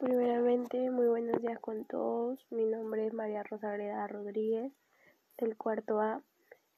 Primeramente, 0.00 0.90
muy 0.90 1.08
buenos 1.08 1.42
días 1.42 1.58
con 1.60 1.84
todos. 1.84 2.38
Mi 2.48 2.64
nombre 2.64 3.06
es 3.06 3.12
María 3.12 3.42
Rosa 3.42 3.70
Greda 3.72 4.06
Rodríguez, 4.06 4.72
del 5.36 5.58
cuarto 5.58 6.00
A. 6.00 6.22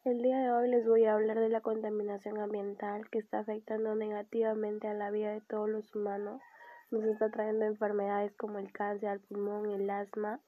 El 0.05 0.23
día 0.23 0.39
de 0.41 0.51
hoy 0.51 0.69
les 0.69 0.85
voy 0.85 1.05
a 1.05 1.15
hablar 1.15 1.39
de 1.39 1.49
la 1.49 1.61
contaminación 1.61 2.41
ambiental 2.41 3.09
que 3.11 3.21
está 3.21 3.39
afectando 3.39 3.95
negativamente 3.95 4.89
a 4.89 4.95
la 4.95 5.13
vida 5.13 5.31
de 5.31 5.41
todos 5.41 5.71
los 5.71 5.95
humanos. 5.95 6.43
Nos 6.91 7.05
está 7.05 7.31
trayendo 7.31 7.65
enfermedades 7.65 8.33
como 8.35 8.59
el 8.59 8.73
cáncer 8.73 9.11
al 9.11 9.21
pulmón, 9.21 9.71
el 9.71 9.89
asma 9.89 10.41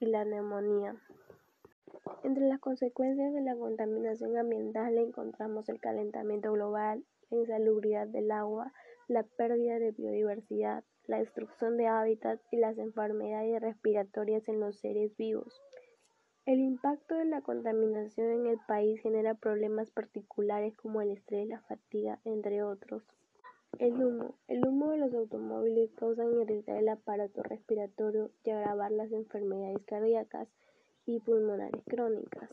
y 0.00 0.06
la 0.06 0.24
neumonía. 0.24 0.96
Entre 2.28 2.46
las 2.46 2.60
consecuencias 2.60 3.32
de 3.32 3.40
la 3.40 3.56
contaminación 3.56 4.36
ambiental 4.36 4.98
encontramos 4.98 5.66
el 5.70 5.80
calentamiento 5.80 6.52
global, 6.52 7.02
la 7.30 7.38
insalubridad 7.38 8.06
del 8.06 8.30
agua, 8.30 8.70
la 9.08 9.22
pérdida 9.22 9.78
de 9.78 9.92
biodiversidad, 9.92 10.84
la 11.06 11.20
destrucción 11.20 11.78
de 11.78 11.86
hábitats 11.86 12.46
y 12.50 12.58
las 12.58 12.76
enfermedades 12.76 13.62
respiratorias 13.62 14.46
en 14.46 14.60
los 14.60 14.78
seres 14.78 15.16
vivos. 15.16 15.58
El 16.44 16.60
impacto 16.60 17.14
de 17.14 17.24
la 17.24 17.40
contaminación 17.40 18.30
en 18.30 18.46
el 18.48 18.58
país 18.68 19.00
genera 19.00 19.32
problemas 19.32 19.90
particulares 19.90 20.76
como 20.76 21.00
el 21.00 21.12
estrés, 21.12 21.48
la 21.48 21.62
fatiga, 21.62 22.20
entre 22.26 22.62
otros. 22.62 23.04
El 23.78 24.04
humo. 24.04 24.34
El 24.48 24.68
humo 24.68 24.90
de 24.90 24.98
los 24.98 25.14
automóviles 25.14 25.94
causa 25.94 26.26
irritar 26.26 26.76
el 26.76 26.90
aparato 26.90 27.42
respiratorio 27.42 28.30
y 28.44 28.50
agravar 28.50 28.92
las 28.92 29.12
enfermedades 29.12 29.82
cardíacas 29.86 30.46
y 31.08 31.20
pulmonares 31.20 31.82
crónicas. 31.86 32.50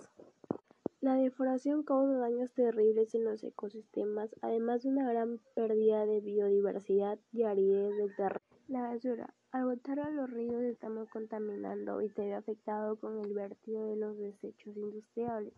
La 1.01 1.15
deforestación 1.15 1.83
causa 1.83 2.17
daños 2.17 2.51
terribles 2.53 3.13
en 3.13 3.25
los 3.25 3.43
ecosistemas, 3.43 4.35
además 4.41 4.81
de 4.81 4.89
una 4.89 5.07
gran 5.07 5.39
pérdida 5.53 6.05
de 6.05 6.21
biodiversidad 6.21 7.19
y 7.31 7.43
aridez 7.43 7.95
del 7.97 8.15
terreno. 8.15 8.45
La 8.67 8.81
basura. 8.81 9.33
Al 9.51 9.65
botar 9.65 9.99
a 9.99 10.09
los 10.09 10.29
ríos 10.29 10.63
estamos 10.63 11.07
contaminando 11.09 12.01
y 12.01 12.09
se 12.09 12.25
ve 12.25 12.33
afectado 12.33 12.95
con 12.95 13.19
el 13.19 13.33
vertido 13.33 13.85
de 13.85 13.97
los 13.97 14.17
desechos 14.17 14.75
industriales 14.75 15.53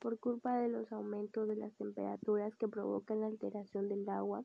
por 0.00 0.18
culpa 0.18 0.56
de 0.58 0.68
los 0.68 0.90
aumentos 0.92 1.46
de 1.46 1.56
las 1.56 1.72
temperaturas 1.74 2.56
que 2.56 2.66
provocan 2.66 3.20
la 3.20 3.26
alteración 3.26 3.88
del 3.88 4.08
agua 4.08 4.44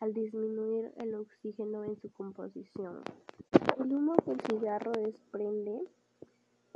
al 0.00 0.12
disminuir 0.12 0.92
el 0.96 1.14
oxígeno 1.14 1.84
en 1.84 1.96
su 1.96 2.12
composición. 2.12 3.02
El 3.78 3.92
humo 3.92 4.14
que 4.24 4.32
el 4.32 4.40
cigarro 4.42 4.92
desprende 4.92 5.80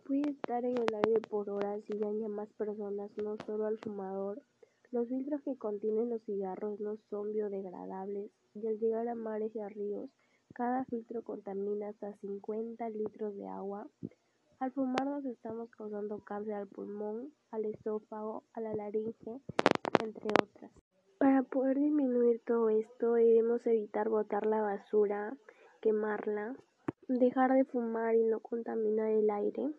puede 0.04 0.30
estar 0.30 0.64
en 0.64 0.76
el 0.78 0.94
aire 0.94 1.20
por 1.28 1.50
horas 1.50 1.82
y 1.88 1.98
daña 1.98 2.26
a 2.26 2.30
más 2.30 2.48
personas, 2.54 3.10
no 3.22 3.36
solo 3.46 3.66
al 3.66 3.78
fumador. 3.78 4.42
Los 4.90 5.08
filtros 5.08 5.42
que 5.42 5.56
contienen 5.56 6.10
los 6.10 6.22
cigarros 6.24 6.80
no 6.80 6.96
son 7.08 7.32
biodegradables 7.32 8.30
y 8.54 8.66
al 8.66 8.78
llegar 8.78 9.08
a 9.08 9.14
mares 9.14 9.54
y 9.54 9.60
a 9.60 9.68
ríos 9.68 10.10
cada 10.52 10.84
filtro 10.84 11.22
contamina 11.22 11.88
hasta 11.88 12.12
50 12.18 12.88
litros 12.90 13.34
de 13.36 13.48
agua. 13.48 13.86
Al 14.58 14.70
fumar 14.72 15.06
nos 15.06 15.24
estamos 15.24 15.70
causando 15.70 16.18
cáncer 16.18 16.54
al 16.54 16.68
pulmón, 16.68 17.32
al 17.50 17.64
esófago, 17.64 18.44
a 18.52 18.60
la 18.60 18.74
laringe, 18.74 19.40
entre 20.02 20.26
otras. 20.42 20.70
Para 21.18 21.42
poder 21.42 21.78
disminuir 21.78 22.42
todo 22.44 22.68
esto 22.68 23.14
debemos 23.14 23.66
evitar 23.66 24.08
botar 24.08 24.46
la 24.46 24.60
basura, 24.60 25.34
quemarla, 25.80 26.54
dejar 27.08 27.52
de 27.54 27.64
fumar 27.64 28.14
y 28.14 28.24
no 28.24 28.40
contaminar 28.40 29.08
el 29.08 29.30
aire, 29.30 29.70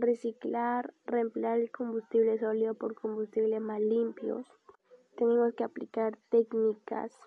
reciclar, 0.00 0.92
reemplear 1.06 1.58
el 1.58 1.70
combustible 1.70 2.38
sólido 2.38 2.74
por 2.74 2.94
combustibles 2.94 3.60
más 3.60 3.80
limpios. 3.80 4.46
Tenemos 5.16 5.54
que 5.54 5.64
aplicar 5.64 6.18
técnicas 6.30 7.18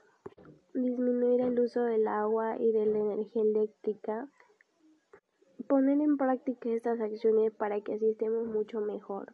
disminuir 0.73 1.41
el 1.41 1.59
uso 1.59 1.83
del 1.83 2.07
agua 2.07 2.57
y 2.59 2.71
de 2.71 2.85
la 2.85 2.99
energía 2.99 3.41
eléctrica, 3.41 4.27
poner 5.67 5.99
en 6.01 6.17
práctica 6.17 6.69
estas 6.69 6.99
acciones 6.99 7.51
para 7.51 7.81
que 7.81 7.95
así 7.95 8.09
estemos 8.09 8.47
mucho 8.47 8.81
mejor. 8.81 9.33